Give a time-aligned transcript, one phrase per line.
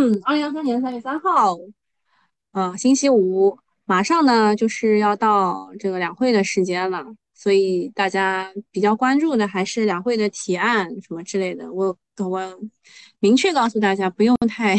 [0.00, 1.58] 嗯，二零二三年三月三号，
[2.52, 11.70] 呃，星期五，马上呢就是要到这个两会的时间了，所以大家比较关注的还是两会的提案什么之类的。
[11.70, 12.58] 我我
[13.18, 14.74] 明确告诉大家，不用太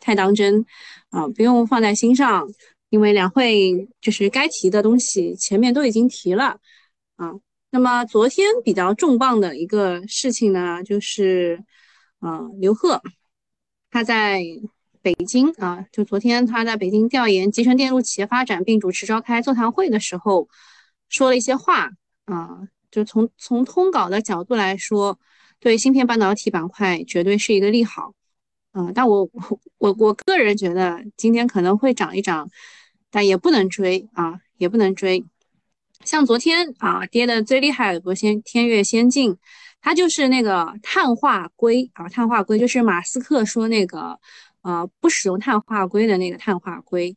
[0.00, 0.64] 太当真
[1.10, 2.48] 啊，不用放在心上，
[2.88, 6.58] 因为两会就是该提的东西前面都已经提了
[7.16, 7.32] 啊。
[7.70, 11.62] 那么昨天比较重磅的一个事情呢，就是
[12.20, 13.02] 啊，刘鹤。
[13.94, 14.42] 他在
[15.02, 20.48] 北京啊，就昨天他在北京调研集成电路企业发展，并主持召开座谈会的时候，
[21.08, 21.90] 说了一些话
[22.24, 25.20] 啊，就从从通稿的角度来说，
[25.60, 28.14] 对芯片半导体板块绝对是一个利好
[28.72, 28.90] 啊。
[28.92, 29.30] 但我
[29.78, 32.50] 我我个人觉得今天可能会涨一涨，
[33.12, 35.24] 但也不能追啊，也不能追。
[36.04, 39.36] 像昨天啊跌的最厉害的，不先天越先进。
[39.84, 44.18] 它就是那个碳化硅啊，碳化硅就是马斯克说那个，
[44.62, 47.14] 呃，不使用碳化硅的那个碳化硅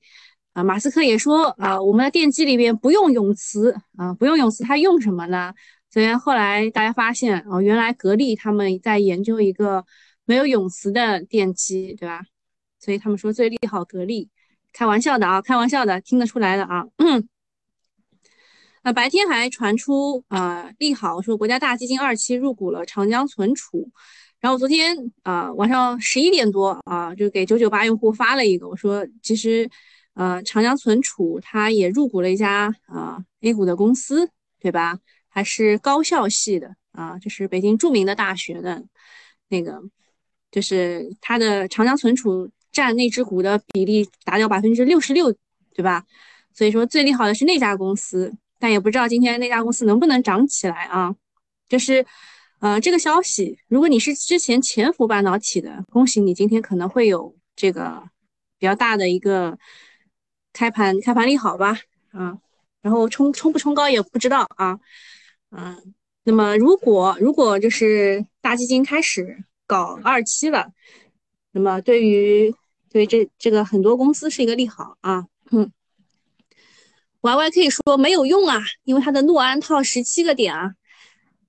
[0.52, 0.62] 啊。
[0.62, 5.54] 马斯克也说，啊，我们的电机里边不用永磁啊，不用永磁，它用什么呢？
[5.90, 9.86] 所以后来大家发现，哦，原来格力他们在研究一个
[10.26, 12.22] 没有永磁的电机，对吧？
[12.82, 14.30] 所以他们说最利好格力，
[14.74, 16.84] 开玩笑的啊，开玩笑的，听得出来的啊。
[18.88, 23.92] 那白天还传出啊利好，说国家大基金二期入股了长江存储，
[24.40, 29.70] 然后昨天啊晚上十一点多啊就给九九八用户发了一个，我说其实
[30.14, 34.98] 呃长江存储它也入股了一家啊 A 股的公司，对吧？
[35.28, 38.86] 还是高校系的啊，就是北京著名的大学的
[39.50, 39.82] 那个，
[40.50, 45.36] 就是它的长江存储占那只股的比例达到百分之六十六，
[45.76, 46.06] 对吧？
[46.54, 48.34] 所以说最利好的是那家公司。
[48.60, 51.16] 但也不知道今天那家公司能不能涨起来啊？
[51.70, 52.06] 就是，
[52.60, 58.02] 呃，这个消息，如果你是之前潜伏半导体的，恭喜你，今天可能会有这个
[58.58, 59.58] 比较大的一个
[60.54, 61.78] 开盘开盘利好吧？
[62.12, 62.38] 啊，
[62.82, 64.80] 然后冲冲不冲高也不知道啊，
[65.52, 70.72] 嗯，那么如果如果就是大基金开始搞二期了，
[71.52, 72.56] 那么对于
[72.90, 75.72] 对这这个很多公司是一个利好啊，嗯。
[77.28, 80.76] Y Y 可以说没有用啊，因为它的诺安套十七个点啊。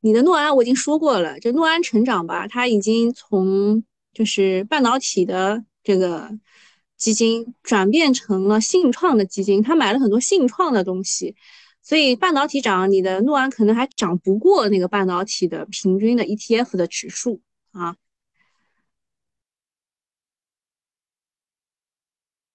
[0.00, 6.30] 你的诺安我已经说过了，这诺安成长吧，它已经从就是半导体的这个
[6.96, 11.34] 基金转变成了信创的基金，它买了很多信创的东西，
[11.82, 17.40] 所以半导体涨，你的诺安可能还涨不过那个半导体的平均的 E T F 的指数
[17.72, 17.96] 啊。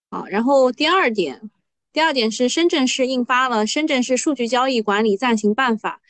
[0.09, 1.49] 好，然后第二点。
[1.93, 6.01] 第二点是，深圳市印发了《深圳市数据交易管理暂行办法》。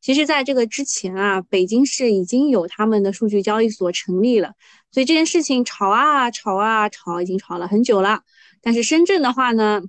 [0.00, 4.54] 其实，在这个之前啊，北京市已经有他们的数据交易所成立了，
[4.90, 8.22] 所以这件事情吵啊吵啊吵，已经吵了很久了。
[8.60, 9.82] 但是深圳的话呢，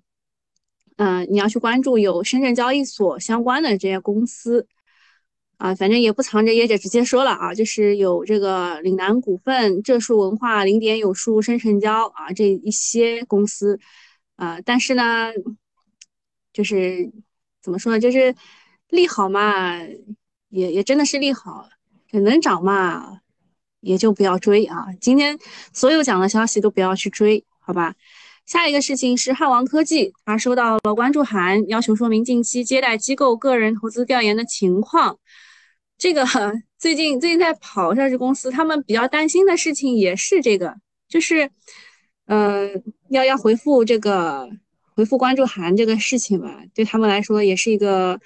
[0.97, 4.68] 嗯，你要去关注有深圳交易所相关的这些公司
[5.58, 13.79] 啊，反正也不藏着掖着，直接说了啊，就是有这个岭南股份、浙数文化、零点有数、深成交啊这一些公司。
[14.41, 15.31] 啊，但是呢，
[16.52, 17.12] 就是
[17.62, 18.35] 怎么说呢，就是
[18.90, 19.78] 利好嘛，
[20.50, 21.69] 也也真的是利好，
[22.12, 23.19] 能涨嘛，
[23.81, 24.88] 也就不要追啊。
[25.00, 25.38] 今天
[25.74, 27.94] 所有讲的消息都不要去追，好吧？
[28.47, 35.19] 下一个事情是汉王科技，他收到了关注函，要求说明近期接待机构个人投资调研的情况。
[36.00, 36.25] 这个
[36.79, 40.78] 最近最近在跑上市公司，他们比较担心的事情也是这个，
[41.08, 41.52] 就是。
[42.33, 44.49] 嗯，要要回复这个
[44.95, 48.17] 回复关注函这个事情吧，对他们来说也是一个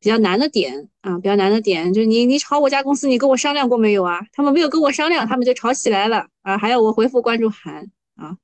[0.00, 4.18] 比较难的点啊，比较难的点就是你你炒我家公司，你跟我商量过没有啊？
[4.32, 8.36] 他们没有跟我商量，他们就吵起来了啊，还要我回复关注函啊，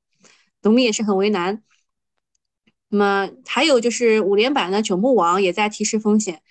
[0.63, 1.65] 董秘也是很为难。
[2.89, 6.43] 那么还有就是五连板的九牧王也在提示风险，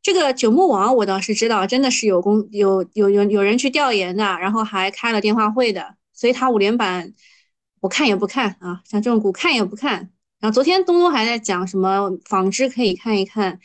[0.00, 7.12] 这个九牧王我倒是知道，真的是有公有有有有人去调研的，然后还开了电话会的，所以它五连板。
[7.80, 10.10] 我看也不看啊，像这种股看也不看。
[10.40, 13.58] 然后昨天东东还在讲什么纺织可以看一看，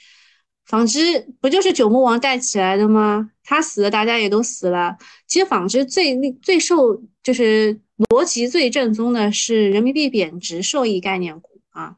[0.66, 3.32] 纺织不就是九牧王带起来的吗？
[3.44, 4.98] 他死了，大家也都死了。
[5.28, 7.80] 其实纺织最最受就是
[8.10, 11.98] 逻辑最正宗的是人民币贬值受益概念股啊。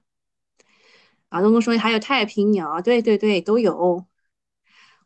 [1.29, 4.05] 啊，东东说还有太平鸟，对对对，都有。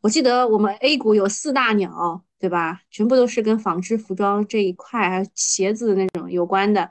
[0.01, 2.23] 我记得我们 A 股有四大鸟。
[2.39, 2.81] 对吧？
[2.89, 6.89] 全部都是跟纺织服装这一块，还有鞋子那种有关的，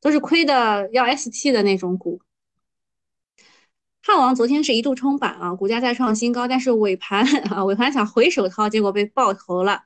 [0.00, 2.20] 都是亏的要 ST 的那种股。
[4.02, 9.82] 汉王昨天是一度冲板啊，股价再创新高，但是尾盘啊尾盘想回手掏，结果被爆头了。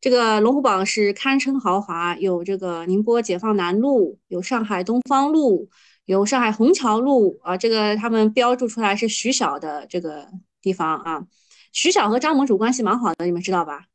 [0.00, 5.68] 这个龙虎榜是堪称豪华，有这个宁波解放南路，有上海东方路，
[6.04, 7.56] 有上海虹桥路啊。
[7.56, 10.28] 这个他们标注出来是徐小的这个
[10.62, 11.26] 地方啊。
[11.72, 13.86] 徐小和张盟主关系蛮好的，你们知道吧？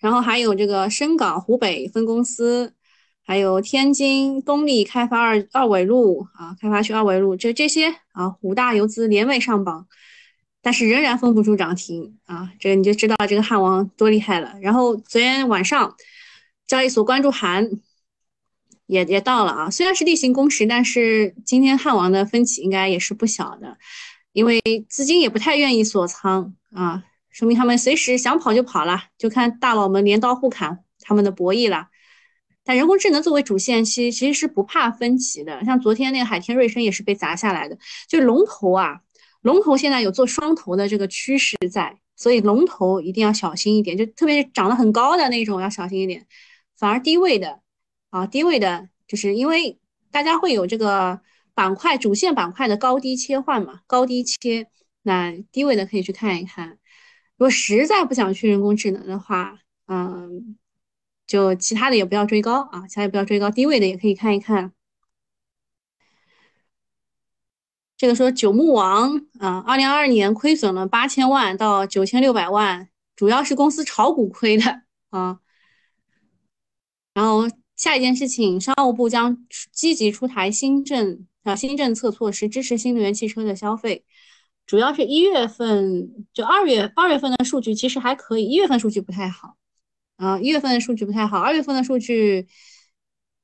[0.00, 2.74] 然后还有这个深港湖北分公司，
[3.24, 9.86] 还有天津东丽开发二二纬路啊，开发区二纬路，这这些啊，五大游资连未上榜，
[10.62, 14.54] 但是仍然封不住涨停啊，这个你就知道这个汉王多厉害了。
[14.60, 15.94] 然后昨天晚上
[16.66, 17.68] 交易所关注函
[18.86, 23.76] 也也到了啊，虽然是例行公事，但是今天汉王的分歧应该也是不小的。
[24.32, 31.88] 因为资金也不太愿意锁仓啊，说明他们随时想跑就跑了，就看大佬们镰刀互砍他们的博弈了。
[32.64, 35.64] 但人工智能作为主线期，其实是不怕分歧的。
[35.64, 37.78] 像昨天那个海天瑞声也是被砸下来的，
[38.08, 39.00] 就龙头啊，
[39.42, 46.26] 龙头现在有做双头的这个趋势在，所以龙头一定要小心一点，就特别是涨得很高的那种要小心一点。
[46.76, 47.60] 反而低位的
[48.10, 49.78] 啊，低位的，就是因为
[50.10, 51.20] 大家会有这个。
[51.52, 54.68] 板块主线板块的高低切换嘛，高低切，
[55.02, 56.78] 那低位的可以去看一看。
[57.40, 60.58] 如果实在不想去人工智能的话，嗯，
[61.26, 64.72] 就其他的也不要追高啊，其他也不要追高，低位的也可以看一看。
[67.96, 75.40] 这个说九牧王啊，二零二二年亏损了八千万到九千六百万，主要是公司炒股亏的啊，
[77.14, 77.48] 然后。
[77.76, 84.04] 下一件事情，商务部将积极出台新政啊新政策措施，支持新能源汽车的消费。
[84.70, 89.56] 主要是一月份，就二月二月份的数据其实还可以，一月份数据不太好
[90.16, 92.46] 啊，一月份的数据不太好，二月份的数据，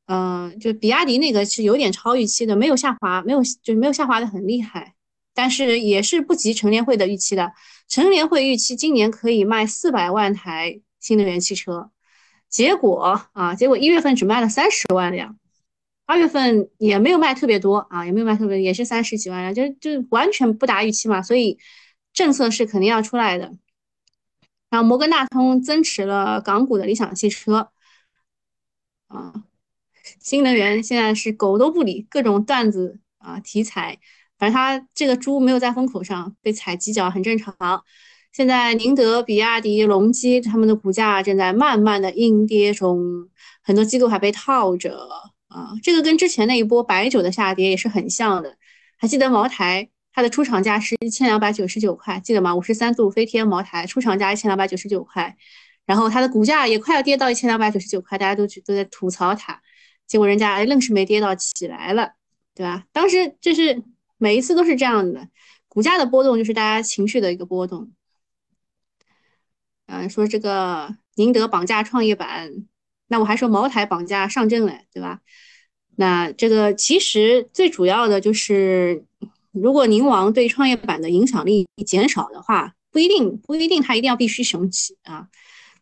[0.06, 4.94] 嗯，就比亚迪那个是有点超预期的，没有下滑，没有就是没有下滑的很厉害，
[5.34, 7.50] 但是也是不及成联会的预期的，
[7.88, 11.90] 成联会预期今年可以卖四百万台新能源汽车。
[12.48, 15.36] 结果啊，结果一月份只卖了三十万辆，
[16.06, 21.20] 二月份也没有卖特别多啊，也没有卖特别，也是三十几万辆，就就完全不达预期嘛。
[21.20, 21.58] 所以
[22.12, 23.52] 政策是肯定要出来的。
[24.70, 27.70] 然后摩根大通增持了港股的理想汽车，
[29.08, 29.32] 啊，
[30.20, 33.98] 新能源现在是狗都不理，各种段子啊题材，
[34.38, 37.54] 反正它这个猪没有在风口上被踩几脚很正常。
[38.32, 43.28] 现在宁德、比亚迪、隆基他们的股价正在慢慢的阴跌中，
[43.62, 45.08] 很多机构还被套着
[45.48, 45.72] 啊。
[45.82, 48.56] 这个跟之前那一波白酒的下跌也是很像的。
[48.96, 52.54] 还记得茅台它的出厂价是一千两百九十九块，记得吗？
[52.54, 55.36] 五十三度飞天茅台出厂价一千两百九十九块，
[55.84, 59.60] 然后它的股价也快要跌到一千两百九十九块，大家都去都在吐槽它，
[60.06, 62.12] 结果人家愣是没跌到起来了，
[62.54, 62.84] 对吧？
[62.92, 63.82] 当时就是
[64.16, 65.28] 每一次都是这样的，
[65.68, 67.92] 股价的波动就是大家情绪的一个波动。
[69.88, 72.50] 嗯，说这个宁德绑架创业板，
[73.08, 75.20] 那我还说茅台绑架上证嘞，对吧？
[75.96, 79.04] 那这个其实最主要的就是，
[79.52, 85.28] 如果宁王对创业板的影响力减少的话，不一定不一定他一定要必须雄起啊，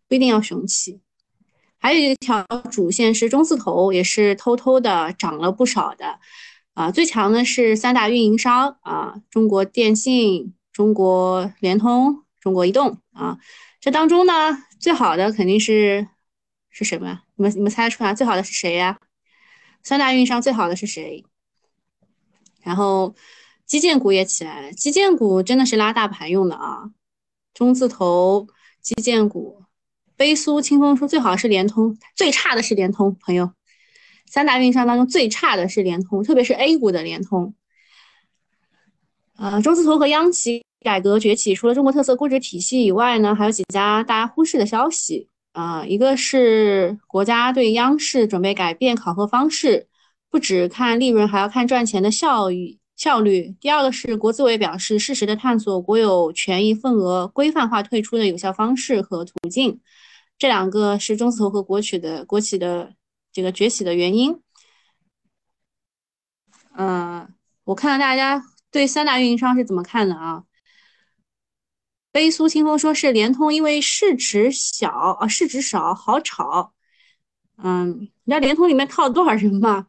[0.09, 1.01] 不一定要雄起。
[1.79, 6.19] 还有一条主线是中字头，也是偷偷的涨了不少的
[6.75, 6.91] 啊。
[6.91, 13.39] 最强的是三大运营商啊，中国电信、中国联通、中国移动啊。
[13.81, 14.33] 这当中呢，
[14.79, 16.09] 最好的肯定是
[16.77, 17.21] 是什么？
[17.37, 18.99] 你们你们猜得出来最好的是谁呀？
[19.85, 21.25] 三大运营商最好的是谁？
[22.63, 23.15] 然后
[23.65, 26.91] 基建股也起来了，基建股真的是拉大盘用的啊！
[27.55, 28.49] 中字头
[28.83, 29.63] 基建股，
[30.17, 33.17] 悲苏清风说最好是联通，最差的是联通。
[33.21, 33.53] 朋友，
[34.27, 37.55] 三大运营商当中最差的是联通，特别是 A 股的联通。
[39.37, 40.65] 呃，中字头和央企。
[40.81, 45.87] 改革崛起，除了中国特色估值体系以外呢，还有几家大家忽视的消息啊。
[45.87, 49.89] 一个是国家对央视准备改变考核方式，
[50.31, 53.57] 不只看利润，还要看赚钱的效益效率。
[53.61, 59.81] 第二个是国资委表示，适时的探索国有权益份额规范化退出的有效方式和途径。
[60.37, 62.93] 这两个是中字头和国企的国企的
[63.33, 64.41] 这个崛起的原因。
[66.77, 67.29] 嗯，
[67.63, 68.43] 我看看大家
[68.73, 70.43] 对三大运营商是怎么看的啊？
[72.15, 76.73] 悲苏清风说是联通，因为市值小啊，市值少，好炒。
[77.57, 79.89] 嗯，你知道联通里面套了多少人吗？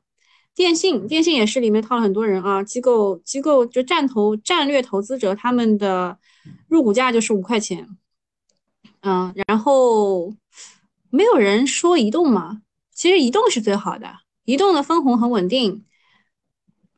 [0.55, 2.63] 电信，电信也是里面套了很多人啊。
[2.63, 6.17] 机构，机构就战投战略投资者，他们的
[6.67, 7.87] 入股价就是五块钱。
[9.01, 10.33] 嗯，然后
[11.11, 14.11] 没有人说移动嘛，其实移动是最好的，
[14.45, 15.85] 移动的分红很稳定，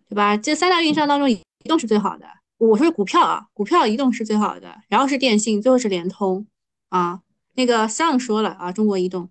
[0.07, 0.37] 对吧？
[0.37, 2.25] 这三大运营商当中，移动是最好的。
[2.57, 6.47] 我说股票啊，股票移动是最好的，然后是电信，最后是联通
[6.89, 7.21] 啊。
[7.53, 9.29] 那个上说了啊，中国移动，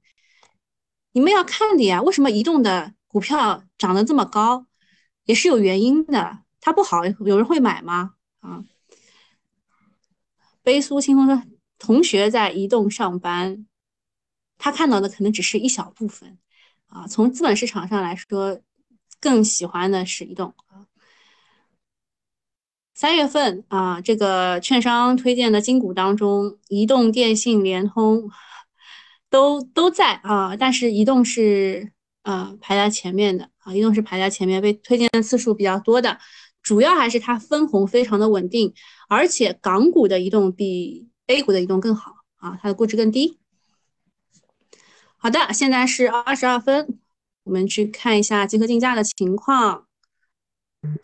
[1.13, 4.67] 你们要看的呀，为什么移动的股票涨得这么高，
[5.25, 8.15] 也是有原因的，它不好，有人会买吗？
[8.41, 8.65] 啊，
[10.63, 11.43] 悲苏清风说，
[11.79, 13.67] 同学在移动上班，
[14.59, 16.39] 他看到的可能只是一小部分
[16.87, 18.61] 啊，从资本市场上来说，
[19.21, 20.87] 更喜欢的是移动啊。
[22.97, 28.31] 三月份啊，这个券商推荐的金股当中，移动、电信、联通
[29.29, 36.19] 都都在啊，但是移动是呃排在前面的啊，移动是排在前面，被推荐的次数比较多的，
[36.63, 38.73] 主要还是它分红非常的稳定，
[39.11, 43.39] 而且港股的移动比 A 股的移动更好啊，它的估值更低。
[45.19, 46.99] 好的，现在是二十二分，
[47.45, 49.86] 我们去看一下集合竞价的情况。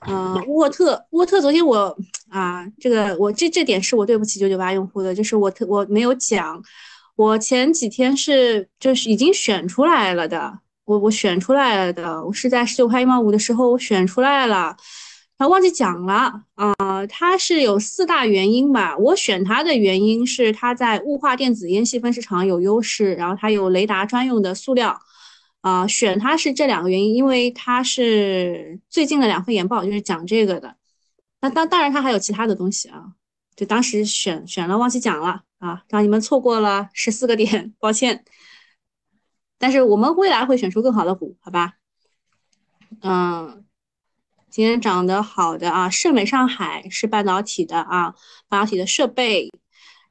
[0.06, 1.96] 嗯，沃特，沃特，昨天我
[2.28, 6.62] 啊，这个我这这点是我对不起九九八用户的，就是我特我没有讲，
[7.16, 14.76] 我前几天是就是已经选出来了的，我我选出来了的，我是在十九块一毛五的时候我选出来了，
[15.38, 24.98] 然后忘记讲了啊，它是有四大原因吧，我选它的原因是它在雾化电子烟细分市场有优势，然后它有雷达专用的塑料。
[25.62, 30.76] 啊，选它是这两个原因，因为它是最近的两份研报就是讲这个的。
[31.40, 33.14] 那当当然它还有其他的东西啊，
[33.56, 38.24] 就当时选选了忘记讲了啊，让你们错过了十四个点， 抱歉。
[39.58, 41.74] 但是我们未来会选出更好的股，好吧？
[43.00, 43.64] 嗯，
[44.50, 48.14] 今天涨得好的啊，盛美上海是半导体的啊，
[48.48, 49.50] 半导体的设备。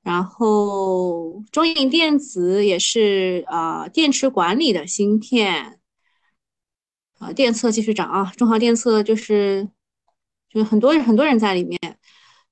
[0.03, 5.79] 然后中影电子也是呃电池管理的芯片，
[7.19, 9.69] 啊电测继续涨啊，中航电测就是
[10.49, 11.79] 就是很多很多人在里面，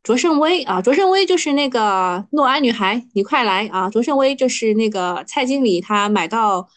[0.04, 6.70] 卓胜威啊卓胜威就是那个诺安女孩，你快来啊卓胜威就是那个蔡经理他买到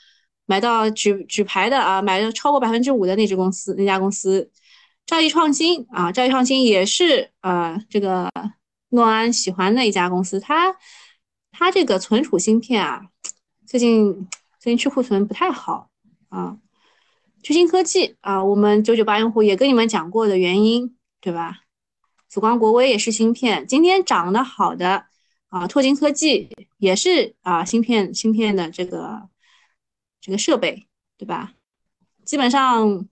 [0.47, 4.51] 买到举举牌的啊买了超过百分之五的那只公司那家公司，
[5.05, 8.31] 兆易创新啊兆易创新也是呃这个。
[8.93, 10.77] 诺安喜欢的一家公司，它
[11.51, 13.07] 它这个存储芯片啊，
[13.67, 15.91] 最近最近去库存不太好
[16.29, 16.59] 啊。
[17.43, 21.63] 巨星科技啊，我们九九八用户也跟你们讲过的原因，对吧？
[22.29, 25.07] 紫光国威也是芯片，今天涨得好的
[25.49, 29.29] 啊，拓金科技也是啊，芯片芯片的这个
[30.21, 30.87] 这个设备，
[31.19, 31.55] 对吧？
[32.25, 33.09] 基本上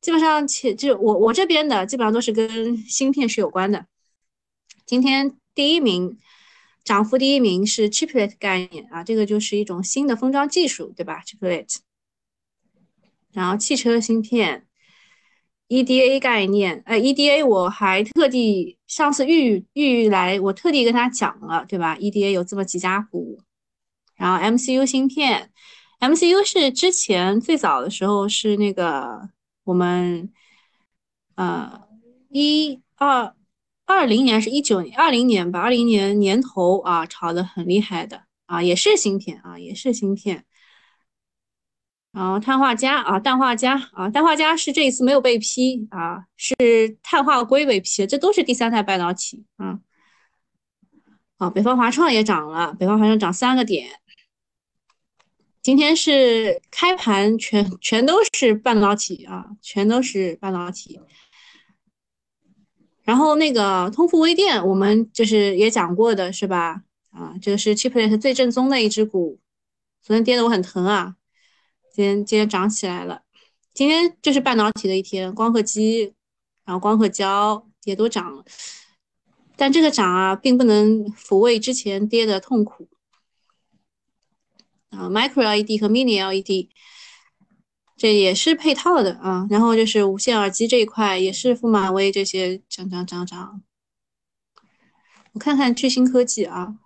[0.00, 3.86] 基本上且就我我这边的基本上都是跟芯片是有关的。
[4.88, 6.16] 今天第一名，
[6.82, 11.76] 涨幅第一名是 Chiplet 概念啊，这个就是一种新的封装技术，对吧？Chiplet，
[13.30, 14.66] 然后汽车芯片
[15.68, 23.38] ，EDA 概念，呃，EDA 我还特地上次玉玉来，我特地跟他讲了，对吧？EDA 有这么几家股，
[24.16, 25.50] 然后 MCU 芯片
[26.00, 29.28] ，MCU 是之前最早的时候是那个
[29.64, 30.32] 我们，
[31.34, 31.78] 呃，
[32.30, 33.34] 一二。
[33.88, 40.44] 二零年是一九年，二零年吧，二零年年头啊，炒的很厉害的啊，也是芯片啊，也是芯片。
[42.12, 49.80] 然后碳化镓啊，氮化镓啊，氮化镓是这一次没有被批啊，是碳化硅被批，这都是第三代半导体啊。
[51.38, 53.88] 好，北方华创也涨了，北方华创涨三个点。
[55.62, 61.00] 今天是开盘全全都是半导体啊，全都是半导体。
[63.08, 66.82] 然后那个通富微电，我们就是也讲过的是吧？
[67.10, 69.40] 啊，这个是 Chiplet 最正宗的一只股，
[70.02, 71.16] 昨天跌的我很疼啊，
[71.90, 73.22] 今天今天涨起来了。
[73.72, 76.12] 今天就是半导体的一天，光刻机，
[76.66, 78.44] 然后光刻胶也都涨了，
[79.56, 82.90] 但这个涨啊，并不能抚慰之前跌的痛苦。
[84.90, 86.68] 啊，Micro LED 和 Mini LED。
[87.98, 93.60] 这也是配套的啊，然后就是无线耳机这一块也是富马威这些涨涨涨涨。
[95.32, 96.76] 我看看巨星科技啊，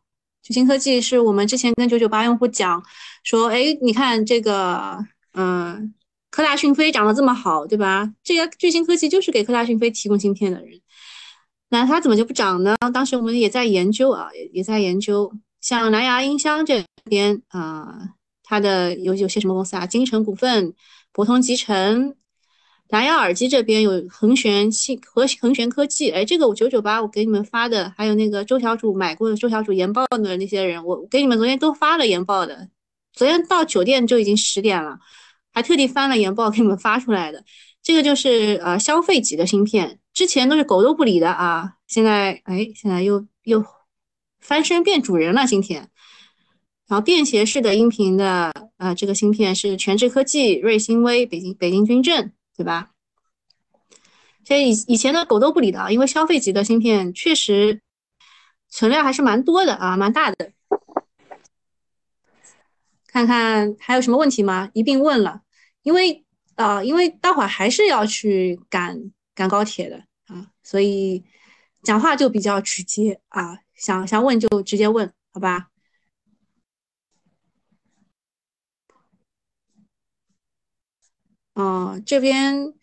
[0.43, 2.83] 巨星科技是我们之前跟九九八用户讲
[3.25, 5.05] 说，哎，你看这个，
[5.35, 5.93] 嗯，
[6.31, 8.11] 科大讯飞涨得这么好，对吧？
[8.25, 10.81] 这家巨星科技就是给科大讯飞提供芯片的人，
[11.69, 12.75] 那它怎么就不涨呢？
[12.95, 20.75] 当时我们也在研究啊，也也在研究，像蓝牙音箱这边啊，它的有有些什么公司啊，金城股份。
[21.13, 22.15] 博通集成，
[22.89, 32.69] 蓝牙耳机这边有恒玄信和恒玄科技，哎，这个我九九八我给你们发的，还有那个周小主买过的周小主研报的那些人，我给你们昨天都发了研报的，
[33.13, 34.99] 昨天到酒店就已经十点了，
[35.53, 37.45] 还特地翻了研报给你们发出来的。
[37.83, 43.65] 这个就是呃消费级的芯片，之前都是狗都不理的啊，现在哎现在又又
[44.41, 45.91] 翻身变主人了，今天
[46.89, 52.91] 然后便携式的音频的呃这个芯片是全智科技、瑞星微、北京北京军政，对吧？
[54.45, 57.81] 所以以以前的狗都不理的啊，因为消费级的芯片确实
[58.69, 60.53] 存量还是蛮多的啊，蛮大的。
[63.07, 64.71] 看看还有什么问题吗？
[64.75, 65.43] 一并问了，
[65.83, 66.25] 因为
[66.57, 69.97] 啊，因为待会儿还是要去赶赶高铁的
[70.27, 71.23] 啊，所以
[71.83, 75.69] 讲话就比较直接啊，想想问就直接问，好吧？
[81.55, 82.75] 嗯，这边。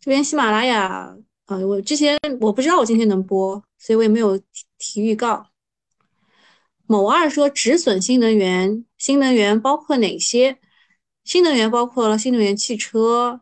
[0.00, 4.38] 这边喜马拉雅，啊，我之前我不知道我今天能播，所以我也没有
[4.76, 5.46] 提预告。
[6.86, 10.58] 某二说止损新能源，新能源包括哪些？
[11.24, 13.40] 新能源包括了新能源汽车，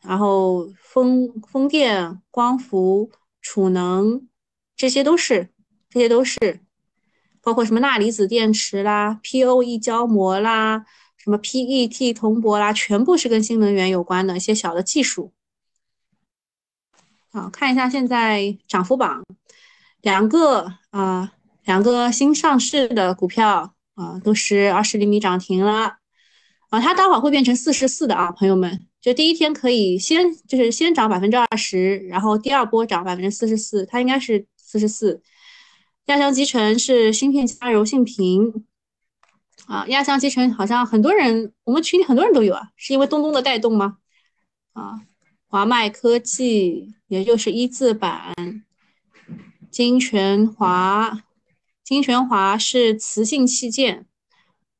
[0.00, 3.10] 然后风风电、光伏、
[3.42, 4.28] 储能，
[4.76, 5.50] 这些都是，
[5.90, 6.60] 这些都是，
[7.42, 10.86] 包括什么钠离子电池啦、POE 胶膜啦、
[11.26, 15.32] 什么 PET 铜箔啦，全部是跟新能源有关的一些小的技术。
[17.32, 19.24] 好，看一下现在涨幅榜，
[20.02, 21.32] 两个啊，
[21.64, 25.98] 两个新上市的股票啊，都是二十厘米涨停了
[26.68, 26.80] 啊。
[26.80, 35.20] 它待会儿会变成四十四的啊，朋友们，就第一天可以先就是先涨百分之二十，然后第二波涨百分之四十四，它应该是四十四。
[36.04, 38.64] 亚翔集成是芯片加柔性屏
[39.66, 43.98] 啊，亚翔集成好像很多人，我们群里很多人都有啊，是因为东东的带动吗？
[44.74, 45.00] 啊。
[45.48, 48.34] 华迈科技，也就是一字板，
[49.70, 51.22] 金泉华，
[51.84, 54.06] 金泉华是磁性器件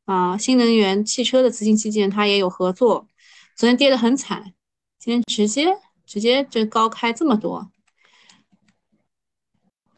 [0.07, 3.07] 啊，新能源汽车的磁性器件，它也有合作。
[3.55, 4.53] 昨天跌得很惨，
[4.99, 7.71] 今天直接直接就高开这么多。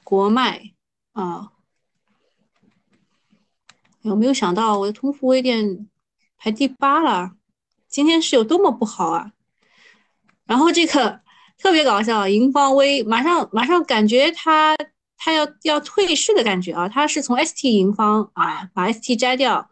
[0.05, 0.75] 国脉
[1.13, 1.51] 啊，
[4.03, 5.89] 有没有想到我的通富微电
[6.37, 7.33] 排第八了？
[7.89, 9.33] 今天是有多么不好啊？
[10.47, 11.21] 然后这个
[11.59, 14.77] 特别搞笑，银方微马上马上感觉它
[15.17, 19.69] 它要要退市的感觉啊，它是从 ST 银方啊把 ST 摘掉，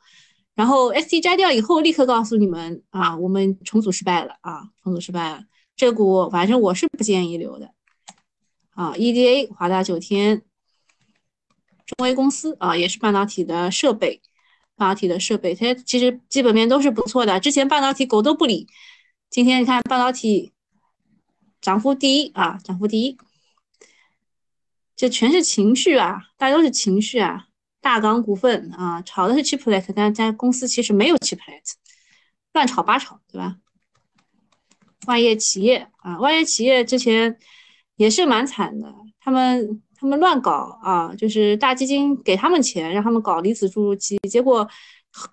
[0.54, 5.44] 然后 ST 摘掉以后立刻告诉你们啊，我们重组失败了啊，重组失败了，
[5.76, 7.70] 这股反正我是不建议留的
[8.70, 8.92] 啊。
[8.94, 10.42] EDA 华大九天，
[11.86, 14.20] 中微公司啊也是半导体的设备，
[14.74, 18.66] 半导体的设备，它其实基本面都是不错的，之前半导体狗都不理，
[19.30, 20.52] 今天你看半导体。
[21.58, 23.16] 涨幅第一啊，涨幅第一，
[24.94, 27.46] 这全是情绪啊，大家都是情绪啊。
[27.80, 31.62] 大港股份啊，炒的是 chiplet，但家公司其实没有 chiplet，
[32.52, 33.56] 乱炒八炒，对吧？
[35.06, 37.36] 万业企业啊，万业企业之前
[37.96, 44.68] 也是蛮惨的，他们他们乱搞啊，就是大基金给他们钱，让他们搞离子注入机，结果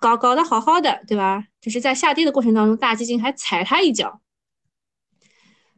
[0.00, 1.44] 搞搞得好好的，对吧？
[1.60, 4.20] 就是在下跌的过程当中，大基金还踩他一脚。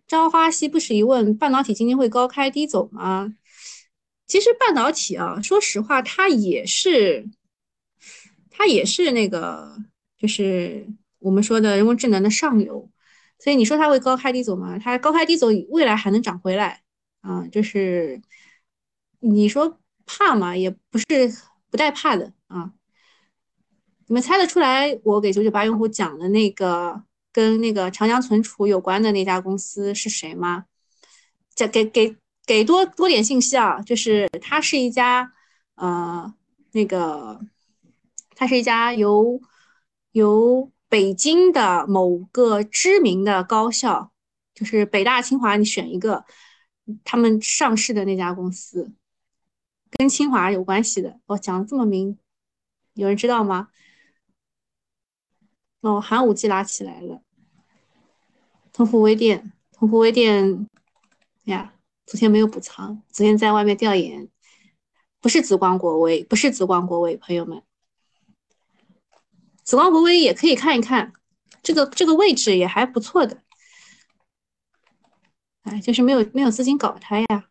[0.08, 3.34] 朝花夕不是一问，半导体今天会高开低走吗？
[4.26, 7.28] 其实半导体啊，说实话，它也是，
[8.48, 9.76] 它也是那个，
[10.18, 10.86] 就是
[11.18, 12.90] 我们说的人工智能的上游。
[13.38, 14.78] 所以你说它会高开低走吗？
[14.78, 16.80] 它高开低走，未来还能涨回来
[17.20, 17.46] 啊？
[17.48, 18.18] 就是
[19.28, 20.56] 你说怕嘛？
[20.56, 21.06] 也不是
[21.70, 22.72] 不带怕的啊。
[24.06, 27.02] 你们猜得出来我给九九八用户讲的那个？
[27.32, 30.64] 跟那个长江存储有关的那家公司是谁吗？
[31.54, 33.78] 再给给给多多点信息啊！
[33.82, 35.30] 就是它是一家，
[35.74, 36.32] 呃，
[36.72, 37.38] 那个，
[38.34, 39.38] 它是一家由
[40.12, 44.10] 由北京的某个知名的高校，
[44.54, 46.24] 就是北大、清华，你选一个，
[47.04, 48.90] 他们上市的那家公司，
[49.90, 51.20] 跟清华有关系的。
[51.26, 52.18] 我讲的这么明，
[52.94, 53.68] 有人知道吗？
[55.80, 57.22] 哦，寒武纪拉起来了。
[58.72, 60.68] 通富微电，通富微电
[61.44, 64.28] 呀，昨天没有补仓，昨天在外面调研，
[65.20, 67.62] 不是紫光国微，不是紫光国微，朋友们，
[69.62, 71.12] 紫光国微也可以看一看，
[71.62, 73.42] 这个这个位置也还不错的，
[75.62, 77.48] 哎，就是没有没有资金搞它呀，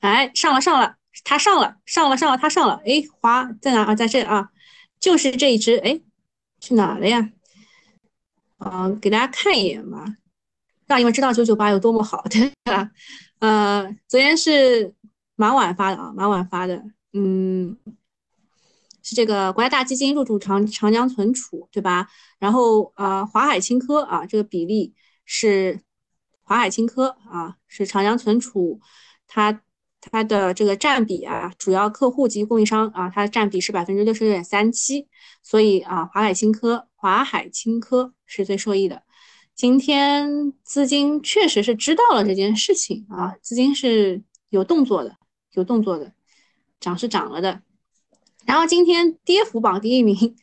[0.00, 3.94] 哎，上了上了，它上了上了上了，它上了，哎，滑在哪啊？
[3.94, 4.50] 在这啊。
[4.98, 6.00] 就是这一只，哎，
[6.58, 7.30] 去哪了呀？
[8.58, 10.02] 嗯，给大家看一眼吧，
[10.86, 12.90] 让你们知道九九八有多么好，对吧？
[13.40, 14.94] 呃，昨天是
[15.36, 16.82] 蛮晚发的啊，蛮晚发的，
[17.12, 17.76] 嗯，
[19.02, 22.08] 是这个国家大基金入驻长长江存储，对吧？
[22.38, 24.94] 然后啊，华海青科啊，这个比例
[25.26, 25.82] 是
[26.42, 28.80] 华海青科啊，是长江存储，
[29.28, 29.60] 它
[30.10, 35.06] 它的这个占比啊，主要客户及供应商啊，它的占比是百分之六十六点三七，
[35.42, 39.02] 所以啊，华海青科、华海青科是最受益的。
[39.54, 45.16] 今天资金确实是知道了这件事情啊，资金是有动作的，
[45.52, 46.12] 有动作的，
[46.78, 47.62] 涨是涨了的。
[48.44, 50.36] 然后今天跌幅榜第一名，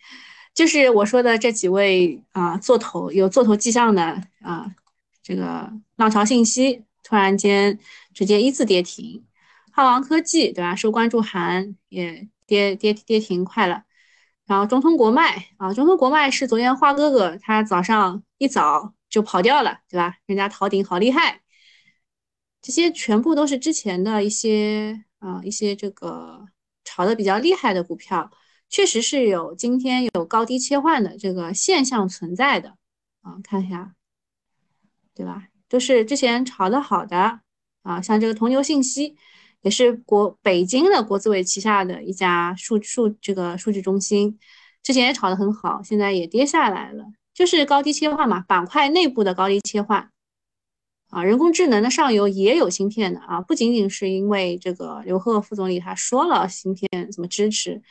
[0.53, 4.75] 就是我说的这几位啊，做头有做头迹象的啊，
[5.21, 7.79] 这个浪潮信息突然间
[8.13, 9.23] 直接一字跌停，
[9.73, 10.75] 浩王科技对吧？
[10.75, 13.83] 收关注函也跌跌跌停快了。
[14.45, 18.93] 然后中通国脉啊，中通国脉是昨天花哥哥他早上一早。
[19.13, 20.15] 就跑掉了，对吧？
[20.25, 21.43] 人家逃顶好厉害，
[22.63, 26.47] 这些全部都是之前的一些啊一些这个
[26.83, 28.31] 炒的比较厉害的股票，
[28.69, 32.69] 确实是有今天有高低切换的这个现象存在的
[33.21, 33.93] 啊，看一下，
[35.13, 35.49] 对吧？
[35.69, 37.41] 都是之前炒的好的
[37.83, 39.15] 啊，像这个铜牛信息
[39.63, 44.37] 也是国北京的国资委旗下的一家数数这个数据中心，
[44.83, 47.05] 之前也炒得很好，现在也跌下来了。
[47.33, 50.11] 就是高低切换嘛，板块内部的高低切换
[51.09, 57.81] 啊，人工智能的上游也有芯片的啊，不仅仅是因为这个刘鹤副总理他说了芯片怎么支持，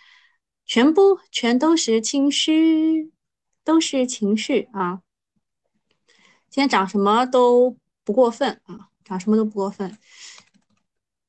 [0.66, 3.10] 全部全都是情绪，
[3.64, 5.00] 都是情绪啊。
[6.50, 9.96] 今天涨什么都不过分啊，涨什么都不过分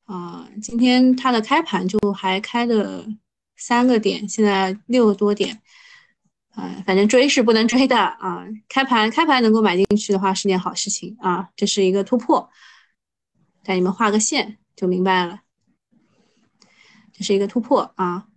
[0.06, 0.50] 啊。
[0.62, 3.06] 今天它的开盘就还开了
[3.56, 5.62] 三个点，现在六个多点。
[6.56, 8.46] 啊，反正追是不能追的啊！
[8.70, 12.48] 开盘开盘能够买进去的话是件好事情啊，这是一个突破，
[13.64, 15.40] 带你们画个线就明白了，
[17.12, 18.28] 这是一个突破啊。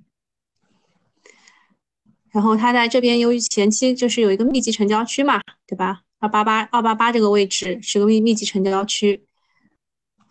[2.31, 6.01] 然后它在这边由于前期就是有一个密集成交区嘛，对吧？
[6.19, 9.26] 二八八二八八这个位置是个密密集成交区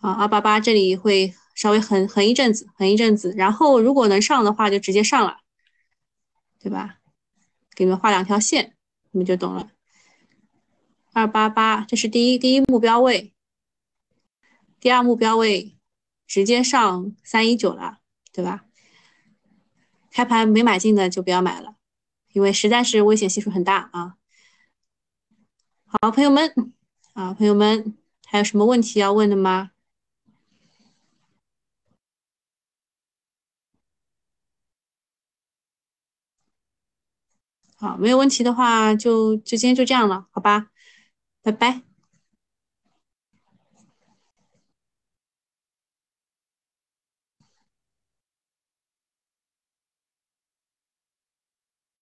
[0.05, 5.39] 啊，二八八这里会稍微横横一阵子，横一阵子，然后如果能上的话就直接上了，
[6.59, 6.99] 对吧？
[7.75, 8.75] 给你们画两条线，
[9.09, 9.71] 你们就懂了。
[11.11, 13.33] 二八八，这是第一第一目标位，
[14.79, 15.75] 第二目标位
[16.27, 17.97] 直接上三一九了，
[18.31, 18.65] 对吧？
[20.11, 21.77] 开盘没买进的就不要买了，
[22.31, 24.17] 因为实在是危险系数很大啊。
[25.87, 26.53] 好，朋友们
[27.13, 29.71] 啊，朋友们，还有什么问题要问的吗？
[37.77, 40.67] 好，没有问题的话，就就今天就这样了，好吧，
[41.43, 41.94] 拜拜。